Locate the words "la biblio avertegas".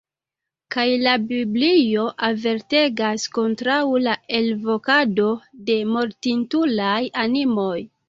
1.03-3.27